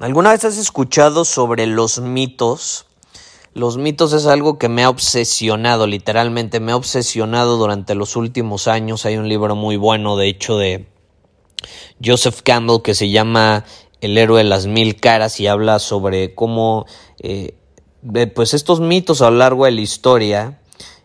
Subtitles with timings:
[0.00, 2.86] ¿Alguna vez has escuchado sobre los mitos?
[3.52, 8.68] Los mitos es algo que me ha obsesionado, literalmente, me ha obsesionado durante los últimos
[8.68, 9.04] años.
[9.06, 10.86] Hay un libro muy bueno, de hecho, de
[12.02, 13.64] Joseph Campbell que se llama
[14.00, 16.86] El héroe de las mil caras y habla sobre cómo,
[17.18, 17.56] eh,
[18.36, 20.60] pues estos mitos a lo largo de la historia,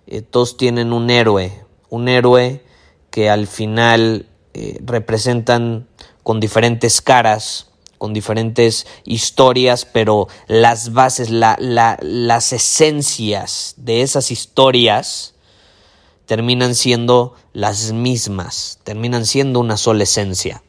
[0.05, 2.63] eh, todos tienen un héroe, un héroe
[3.09, 5.87] que al final eh, representan
[6.21, 7.72] con diferentes caras,
[8.03, 15.35] con diferentes historias, pero las bases, las esencias de esas historias
[16.25, 20.63] terminan siendo las mismas, terminan siendo una sola esencia.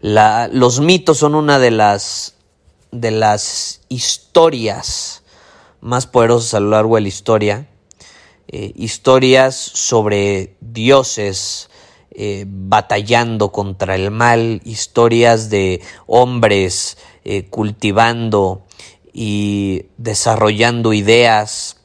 [0.00, 2.36] los mitos son una de las,
[2.90, 5.24] de las historias
[5.82, 7.68] más poderosas a lo largo de la historia.
[8.48, 11.68] Eh, historias sobre dioses,
[12.14, 18.64] eh, batallando contra el mal, historias de hombres eh, cultivando
[19.14, 21.78] y desarrollando ideas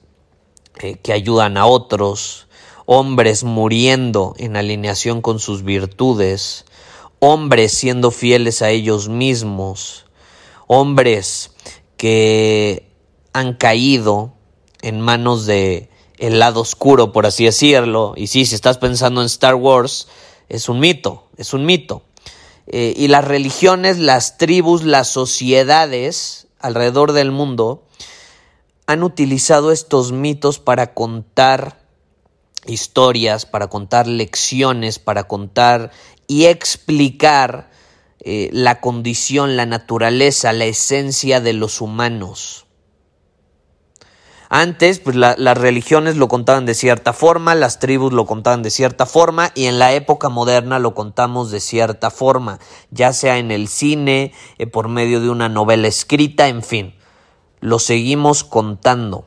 [0.79, 2.47] eh, que ayudan a otros,
[2.85, 6.65] hombres muriendo en alineación con sus virtudes,
[7.19, 10.07] hombres siendo fieles a ellos mismos,
[10.67, 11.51] hombres
[11.95, 12.91] que
[13.31, 14.33] han caído
[14.81, 18.13] en manos de el lado oscuro, por así decirlo.
[18.15, 20.07] Y sí, si estás pensando en Star Wars,
[20.49, 22.03] es un mito, es un mito.
[22.67, 27.83] Eh, y las religiones, las tribus, las sociedades alrededor del mundo
[28.87, 31.79] han utilizado estos mitos para contar
[32.65, 35.91] historias, para contar lecciones, para contar
[36.27, 37.69] y explicar
[38.19, 42.66] eh, la condición, la naturaleza, la esencia de los humanos.
[44.49, 49.05] Antes, pues las religiones lo contaban de cierta forma, las tribus lo contaban de cierta
[49.05, 52.59] forma y en la época moderna lo contamos de cierta forma,
[52.89, 56.95] ya sea en el cine, eh, por medio de una novela escrita, en fin,
[57.59, 59.25] lo seguimos contando.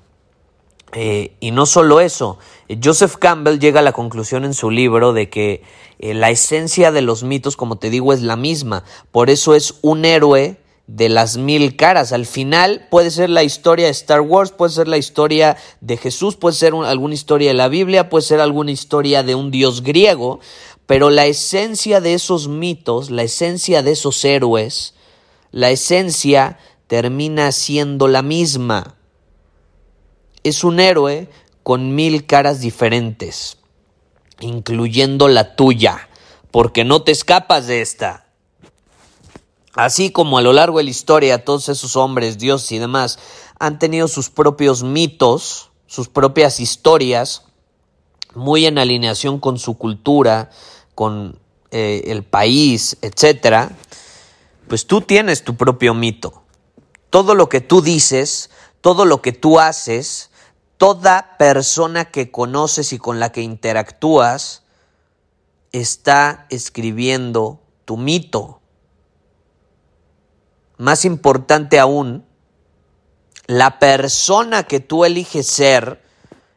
[0.93, 2.39] Eh, y no solo eso,
[2.83, 5.63] Joseph Campbell llega a la conclusión en su libro de que
[6.01, 8.85] eh, la esencia de los mitos, como te digo, es la misma.
[9.13, 10.60] Por eso es un héroe
[10.97, 12.13] de las mil caras.
[12.13, 16.37] Al final puede ser la historia de Star Wars, puede ser la historia de Jesús,
[16.37, 20.41] puede ser alguna historia de la Biblia, puede ser alguna historia de un dios griego,
[20.87, 24.95] pero la esencia de esos mitos, la esencia de esos héroes,
[25.53, 26.59] la esencia
[26.89, 28.97] termina siendo la misma.
[30.43, 31.29] Es un héroe
[31.63, 33.59] con mil caras diferentes,
[34.41, 36.09] incluyendo la tuya,
[36.51, 38.30] porque no te escapas de esta.
[39.75, 43.19] Así como a lo largo de la historia todos esos hombres, dioses y demás
[43.59, 47.45] han tenido sus propios mitos, sus propias historias,
[48.35, 50.51] muy en alineación con su cultura,
[50.95, 51.39] con
[51.71, 53.71] eh, el país, etcétera,
[54.67, 56.43] pues tú tienes tu propio mito.
[57.11, 58.51] Todo lo que tú dices,
[58.81, 60.31] todo lo que tú haces,
[60.79, 64.63] toda persona que conoces y con la que interactúas
[65.73, 68.60] está escribiendo tu mito.
[70.81, 72.25] Más importante aún,
[73.47, 76.03] la persona que tú eliges ser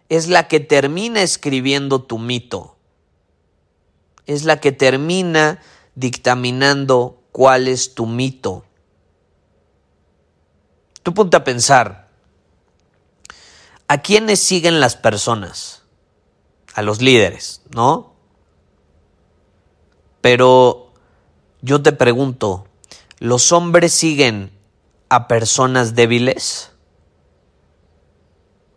[0.08, 2.78] es la que termina escribiendo tu mito.
[4.25, 5.60] Es la que termina
[5.96, 8.64] dictaminando cuál es tu mito.
[11.04, 12.08] Tú ponte a pensar,
[13.90, 15.81] ¿a quiénes siguen las personas?
[16.75, 18.14] A los líderes, ¿no?
[20.22, 20.94] Pero
[21.62, 22.70] yo te pregunto,
[23.24, 24.52] ¿Los hombres siguen
[25.08, 26.72] a personas débiles?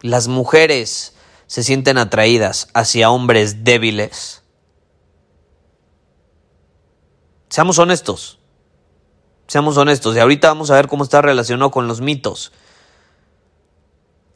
[0.03, 1.17] ¿Las mujeres
[1.49, 4.45] se sienten atraídas hacia hombres débiles?
[7.49, 8.39] Seamos honestos.
[9.49, 12.53] Seamos honestos, y ahorita vamos a ver cómo está relacionado con los mitos.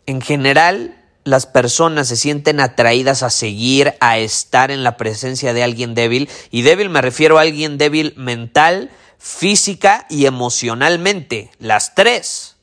[0.07, 5.63] En general, las personas se sienten atraídas a seguir, a estar en la presencia de
[5.63, 6.29] alguien débil.
[6.51, 11.53] Y débil me refiero a alguien débil mental, física y emocionalmente.
[11.59, 12.57] Las tres.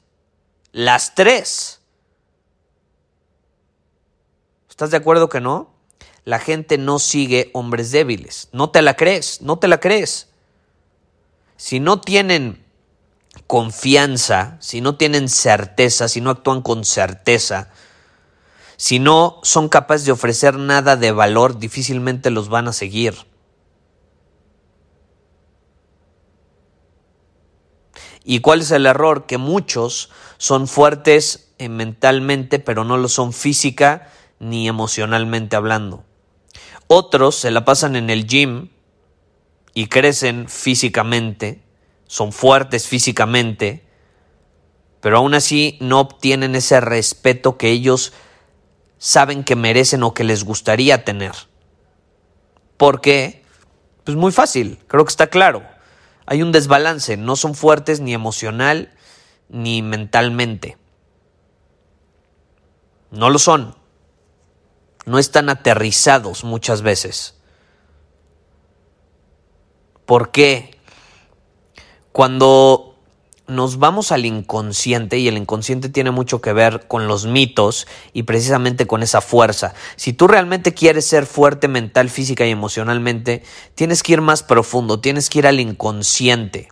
[0.71, 1.80] Las tres.
[4.68, 5.71] ¿Estás de acuerdo que no?
[6.25, 8.50] La gente no sigue hombres débiles.
[8.51, 10.30] No te la crees, no te la crees.
[11.56, 12.65] Si no tienen
[13.45, 17.69] confianza, si no tienen certeza, si no actúan con certeza,
[18.77, 23.15] si no son capaces de ofrecer nada de valor, difícilmente los van a seguir.
[28.29, 29.25] ¿Y cuál es el error?
[29.25, 36.03] Que muchos son fuertes eh, mentalmente, pero no lo son física ni emocionalmente hablando.
[36.88, 38.68] Otros se la pasan en el gym
[39.74, 41.63] y crecen físicamente,
[42.06, 43.88] son fuertes físicamente,
[45.00, 48.12] pero aún así no obtienen ese respeto que ellos
[48.97, 51.31] saben que merecen o que les gustaría tener.
[52.75, 53.45] ¿Por qué?
[54.03, 55.76] Pues muy fácil, creo que está claro.
[56.27, 58.94] Hay un desbalance, no son fuertes ni emocional
[59.47, 60.77] ni mentalmente.
[63.12, 63.75] No lo son.
[65.06, 67.39] No están aterrizados muchas veces.
[70.06, 70.77] ¿Por qué?
[72.12, 72.87] Cuando
[73.48, 78.24] nos vamos al inconsciente y el inconsciente tiene mucho que ver con los mitos y
[78.24, 79.74] precisamente con esa fuerza.
[79.96, 83.44] Si tú realmente quieres ser fuerte mental, física y emocionalmente,
[83.76, 86.70] tienes que ir más profundo, tienes que ir al inconsciente.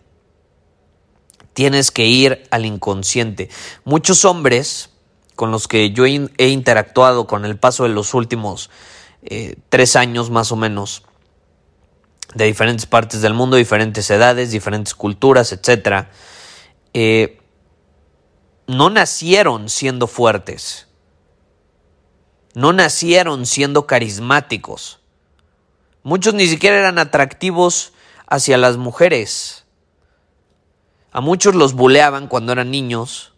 [1.54, 3.48] Tienes que ir al inconsciente.
[3.84, 4.90] Muchos hombres
[5.34, 8.70] con los que yo he interactuado con el paso de los últimos
[9.22, 11.02] eh, tres años más o menos,
[12.34, 16.10] de diferentes partes del mundo, diferentes edades, diferentes culturas, etcétera,
[16.98, 17.42] eh,
[18.66, 20.88] no nacieron siendo fuertes,
[22.54, 25.00] no nacieron siendo carismáticos.
[26.02, 27.92] Muchos ni siquiera eran atractivos
[28.26, 29.66] hacia las mujeres.
[31.12, 33.34] A muchos los buleaban cuando eran niños.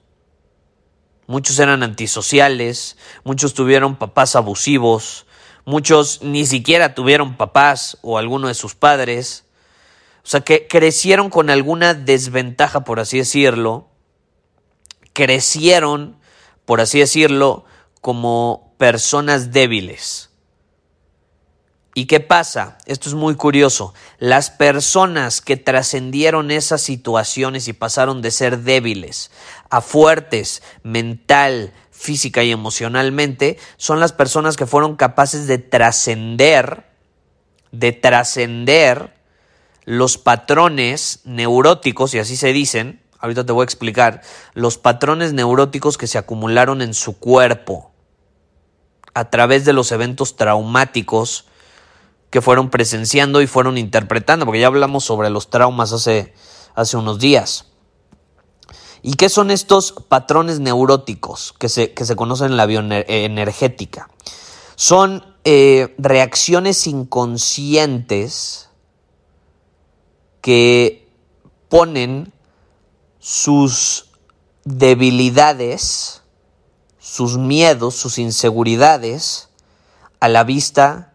[1.27, 5.27] Muchos eran antisociales, muchos tuvieron papás abusivos,
[5.65, 9.48] muchos ni siquiera tuvieron papás o alguno de sus padres.
[10.25, 13.89] O sea, que crecieron con alguna desventaja, por así decirlo.
[15.13, 16.19] Crecieron,
[16.65, 17.65] por así decirlo,
[18.01, 20.29] como personas débiles.
[21.99, 22.79] ¿Y qué pasa?
[22.87, 23.93] Esto es muy curioso.
[24.21, 29.33] Las personas que trascendieron esas situaciones y pasaron de ser débiles
[29.69, 36.85] a fuertes mental, física y emocionalmente, son las personas que fueron capaces de trascender,
[37.73, 39.18] de trascender
[39.89, 44.21] los patrones neuróticos, y así se dicen, ahorita te voy a explicar,
[44.53, 47.91] los patrones neuróticos que se acumularon en su cuerpo
[49.15, 51.47] a través de los eventos traumáticos
[52.29, 56.35] que fueron presenciando y fueron interpretando, porque ya hablamos sobre los traumas hace,
[56.75, 57.65] hace unos días.
[59.01, 64.11] ¿Y qué son estos patrones neuróticos que se, que se conocen en la bioenergética?
[64.77, 68.68] Son eh, reacciones inconscientes
[70.41, 71.09] que
[71.69, 72.33] ponen
[73.19, 74.11] sus
[74.65, 76.23] debilidades,
[76.99, 79.49] sus miedos, sus inseguridades
[80.21, 81.15] a la vista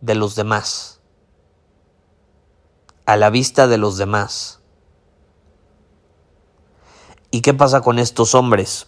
[0.00, 1.00] de los demás.
[3.06, 4.60] A la vista de los demás.
[7.30, 8.86] ¿Y qué pasa con estos hombres?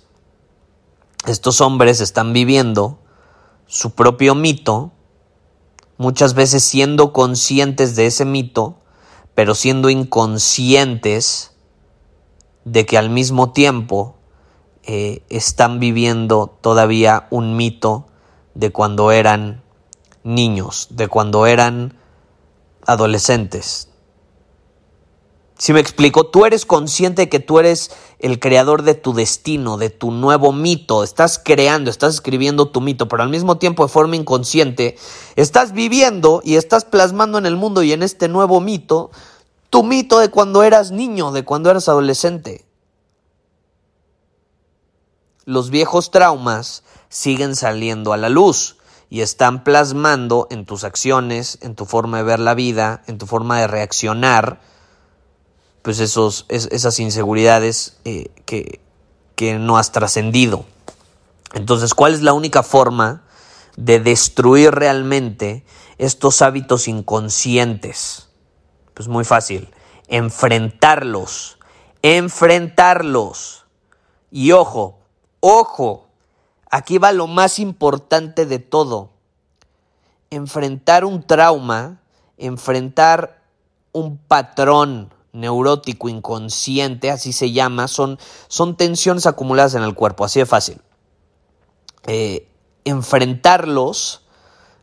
[1.26, 2.98] Estos hombres están viviendo
[3.66, 4.92] su propio mito
[5.96, 8.76] muchas veces siendo conscientes de ese mito,
[9.34, 11.52] pero siendo inconscientes
[12.64, 14.16] de que al mismo tiempo
[14.84, 18.06] eh, están viviendo todavía un mito
[18.54, 19.62] de cuando eran
[20.24, 21.96] niños, de cuando eran
[22.86, 23.88] adolescentes,
[25.62, 29.76] si me explico, tú eres consciente de que tú eres el creador de tu destino,
[29.76, 33.92] de tu nuevo mito, estás creando, estás escribiendo tu mito, pero al mismo tiempo de
[33.92, 34.96] forma inconsciente,
[35.36, 39.12] estás viviendo y estás plasmando en el mundo y en este nuevo mito
[39.70, 42.66] tu mito de cuando eras niño, de cuando eras adolescente.
[45.44, 48.78] Los viejos traumas siguen saliendo a la luz
[49.10, 53.26] y están plasmando en tus acciones, en tu forma de ver la vida, en tu
[53.26, 54.71] forma de reaccionar,
[55.82, 58.80] pues esos, esas inseguridades eh, que,
[59.34, 60.64] que no has trascendido.
[61.54, 63.24] Entonces, ¿cuál es la única forma
[63.76, 65.64] de destruir realmente
[65.98, 68.28] estos hábitos inconscientes?
[68.94, 69.68] Pues muy fácil,
[70.06, 71.58] enfrentarlos,
[72.02, 73.64] enfrentarlos.
[74.30, 75.00] Y ojo,
[75.40, 76.06] ojo,
[76.70, 79.10] aquí va lo más importante de todo.
[80.30, 82.00] Enfrentar un trauma,
[82.38, 83.42] enfrentar
[83.92, 90.38] un patrón neurótico inconsciente, así se llama, son, son tensiones acumuladas en el cuerpo, así
[90.38, 90.80] de fácil.
[92.06, 92.48] Eh,
[92.84, 94.22] enfrentarlos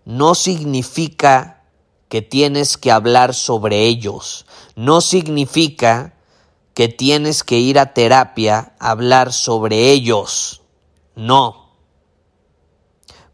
[0.06, 1.63] no significa
[2.08, 6.15] que tienes que hablar sobre ellos, no significa
[6.74, 10.62] que tienes que ir a terapia a hablar sobre ellos,
[11.15, 11.68] no.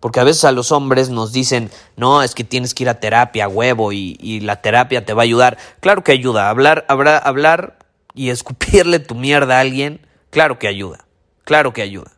[0.06, 3.00] Porque a veces a los hombres nos dicen, no, es que tienes que ir a
[3.00, 5.58] terapia, huevo, y, la terapia te va a ayudar.
[5.80, 6.52] Claro que ayuda.
[6.52, 7.80] Hablar, hablar, hablar
[8.14, 11.08] y escupirle tu mierda a alguien, claro que ayuda.
[11.44, 12.12] Claro que ayuda.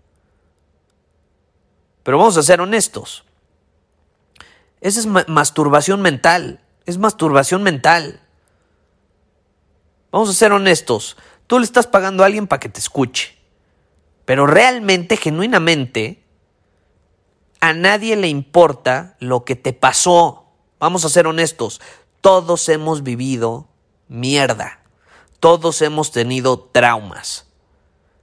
[2.03, 3.23] Pero vamos a ser honestos.
[4.81, 6.59] Esa es masturbación mental.
[6.85, 8.19] Es masturbación mental.
[10.11, 11.15] Vamos a ser honestos.
[11.47, 13.37] Tú le estás pagando a alguien para que te escuche.
[14.25, 16.26] Pero realmente, genuinamente,
[17.59, 20.45] a nadie le importa lo que te pasó.
[20.79, 21.81] Vamos a ser honestos.
[22.21, 23.67] Todos hemos vivido
[24.07, 24.79] mierda.
[25.39, 27.47] Todos hemos tenido traumas.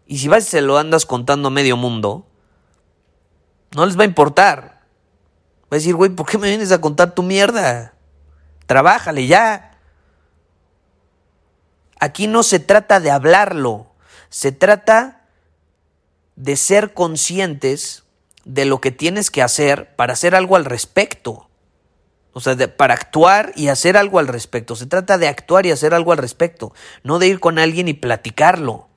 [0.06, 2.26] Y si vas y se lo andas contando a medio mundo,
[3.74, 4.82] no les va a importar.
[5.64, 7.94] Va a decir, güey, ¿por qué me vienes a contar tu mierda?
[8.66, 9.78] Trabájale ya.
[11.98, 13.86] Aquí no se trata de hablarlo,
[14.28, 15.26] se trata
[16.36, 18.03] de ser conscientes
[18.44, 21.48] de lo que tienes que hacer para hacer algo al respecto.
[22.32, 24.74] O sea, para actuar y hacer algo al respecto.
[24.74, 26.72] Se trata de actuar y hacer algo al respecto,
[27.04, 28.88] no de ir con alguien y platicarlo.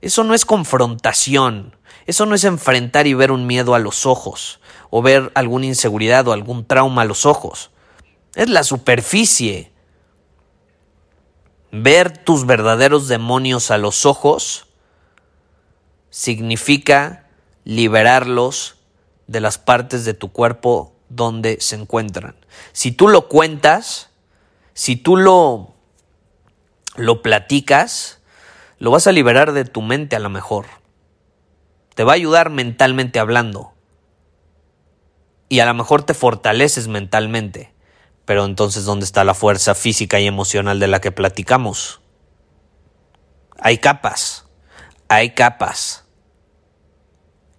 [0.00, 4.60] Eso no es confrontación, eso no es enfrentar y ver un miedo a los ojos,
[4.90, 7.70] o ver alguna inseguridad o algún trauma a los ojos.
[8.34, 9.72] Es la superficie.
[11.70, 14.66] Ver tus verdaderos demonios a los ojos
[16.10, 17.23] significa
[17.64, 18.76] liberarlos
[19.26, 22.36] de las partes de tu cuerpo donde se encuentran.
[22.72, 24.10] Si tú lo cuentas,
[24.74, 25.74] si tú lo,
[26.96, 28.20] lo platicas,
[28.78, 30.66] lo vas a liberar de tu mente a lo mejor.
[31.94, 33.72] Te va a ayudar mentalmente hablando.
[35.48, 37.72] Y a lo mejor te fortaleces mentalmente.
[38.24, 42.00] Pero entonces, ¿dónde está la fuerza física y emocional de la que platicamos?
[43.58, 44.46] Hay capas.
[45.08, 46.03] Hay capas.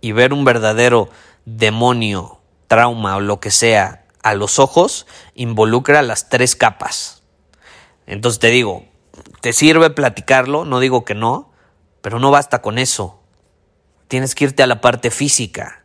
[0.05, 1.09] Y ver un verdadero
[1.45, 7.24] demonio, trauma o lo que sea a los ojos involucra las tres capas.
[8.05, 8.85] Entonces te digo,
[9.41, 11.51] te sirve platicarlo, no digo que no,
[12.03, 13.19] pero no basta con eso.
[14.07, 15.83] Tienes que irte a la parte física.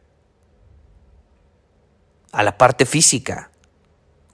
[2.30, 3.50] A la parte física.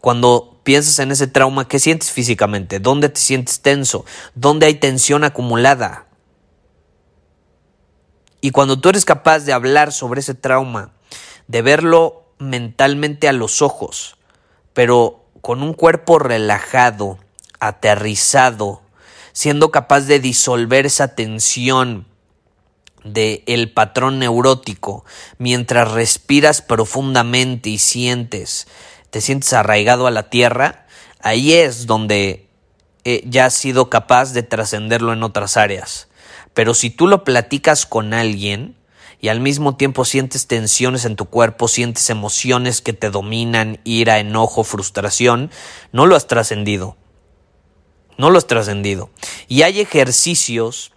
[0.00, 2.80] Cuando piensas en ese trauma, ¿qué sientes físicamente?
[2.80, 4.04] ¿Dónde te sientes tenso?
[4.34, 6.05] ¿Dónde hay tensión acumulada?
[8.40, 10.92] Y cuando tú eres capaz de hablar sobre ese trauma,
[11.48, 14.16] de verlo mentalmente a los ojos,
[14.72, 17.18] pero con un cuerpo relajado,
[17.60, 18.82] aterrizado,
[19.32, 22.06] siendo capaz de disolver esa tensión
[23.04, 25.04] del el patrón neurótico
[25.38, 28.66] mientras respiras profundamente y sientes,
[29.10, 30.86] te sientes arraigado a la tierra,
[31.20, 32.48] ahí es donde
[33.24, 36.08] ya has sido capaz de trascenderlo en otras áreas.
[36.56, 38.74] Pero si tú lo platicas con alguien,
[39.20, 44.18] y al mismo tiempo sientes tensiones en tu cuerpo, sientes emociones que te dominan, ira,
[44.18, 45.52] enojo, frustración,
[45.92, 46.96] no lo has trascendido
[48.18, 49.10] no lo has trascendido.
[49.48, 50.92] Y hay ejercicios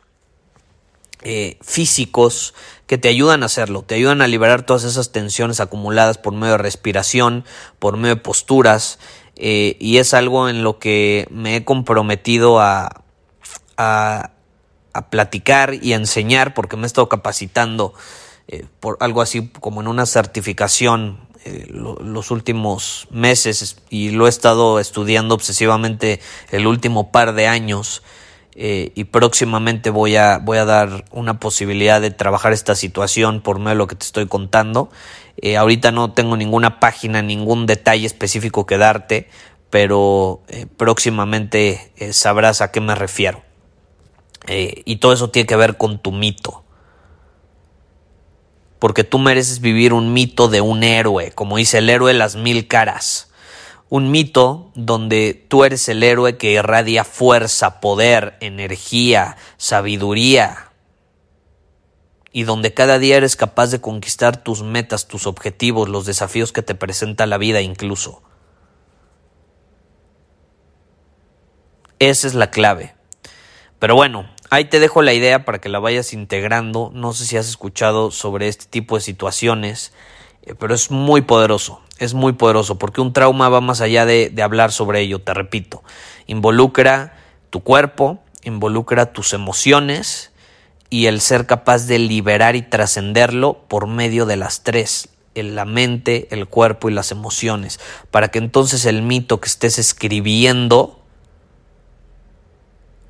[1.22, 2.54] eh, físicos
[2.88, 6.54] que te ayudan a hacerlo, te ayudan a liberar todas esas tensiones acumuladas por medio
[6.54, 7.46] de respiración,
[7.78, 9.00] por medio de posturas,
[9.36, 13.04] eh, y es algo en lo que me he comprometido a,
[13.78, 14.32] a,
[15.10, 17.93] platicar y a enseñar, porque me he estado capacitando
[18.51, 24.29] eh, por algo así como en una certificación eh, los últimos meses y lo he
[24.29, 26.19] estado estudiando obsesivamente
[26.50, 28.01] el último par de años
[28.55, 33.60] eh, y próximamente voy a, voy a dar una posibilidad de trabajar esta situación por
[33.60, 34.89] medio de lo que te estoy contando.
[35.58, 39.29] Ahorita no tengo ninguna página, ningún detalle específico que darte,
[39.69, 40.41] pero
[40.75, 43.49] próximamente sabrás a qué me refiero.
[44.50, 46.63] Y todo eso tiene que ver con tu mito
[48.79, 52.38] porque tú mereces vivir un mito de un héroe, como dice el héroe de las
[52.38, 53.29] mil caras.
[53.89, 60.72] Un mito donde tú eres el héroe que irradia fuerza, poder, energía, sabiduría,
[62.32, 66.62] y donde cada día eres capaz de conquistar tus metas, tus objetivos, los desafíos que
[66.62, 68.22] te presenta la vida incluso.
[71.98, 72.96] Esa es la clave.
[73.79, 76.91] Pero bueno, ahí te dejo la idea para que la vayas integrando.
[76.94, 79.94] No sé si has escuchado sobre este tipo de situaciones,
[80.44, 81.82] eh, pero es muy poderoso.
[81.98, 85.34] Es muy poderoso porque un trauma va más allá de, de hablar sobre ello, te
[85.34, 85.84] repito.
[86.27, 87.18] Involucra
[87.50, 90.32] tu cuerpo, involucra tus emociones
[90.89, 96.27] y el ser capaz de liberar y trascenderlo por medio de las tres, la mente,
[96.32, 97.79] el cuerpo y las emociones,
[98.12, 101.00] para que entonces el mito que estés escribiendo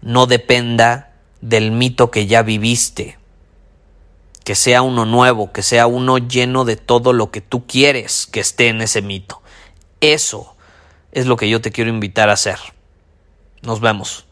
[0.01, 1.08] no dependa
[1.41, 3.17] del mito que ya viviste,
[4.43, 8.39] que sea uno nuevo, que sea uno lleno de todo lo que tú quieres que
[8.39, 9.41] esté en ese mito.
[10.01, 10.55] Eso
[11.12, 12.58] es lo que yo te quiero invitar a hacer.
[13.62, 14.25] Nos vemos.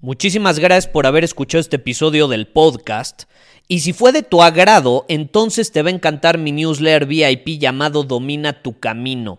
[0.00, 3.24] Muchísimas gracias por haber escuchado este episodio del podcast.
[3.68, 8.02] Y si fue de tu agrado, entonces te va a encantar mi newsletter VIP llamado
[8.02, 9.38] Domina tu Camino.